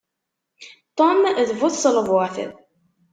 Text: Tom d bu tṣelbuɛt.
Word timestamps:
Tom 0.97 1.19
d 1.47 1.49
bu 1.59 1.67
tṣelbuɛt. 1.73 2.35